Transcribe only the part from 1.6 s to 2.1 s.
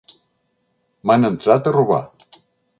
a robar.